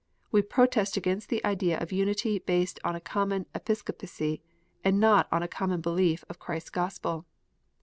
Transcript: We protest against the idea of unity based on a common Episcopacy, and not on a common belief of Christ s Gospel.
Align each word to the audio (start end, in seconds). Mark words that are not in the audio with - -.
We 0.31 0.41
protest 0.41 0.97
against 0.97 1.29
the 1.29 1.45
idea 1.45 1.77
of 1.79 1.91
unity 1.91 2.39
based 2.39 2.79
on 2.83 2.95
a 2.95 2.99
common 2.99 3.45
Episcopacy, 3.53 4.41
and 4.83 4.99
not 4.99 5.27
on 5.31 5.43
a 5.43 5.47
common 5.47 5.79
belief 5.79 6.25
of 6.27 6.39
Christ 6.39 6.65
s 6.69 6.71
Gospel. 6.71 7.27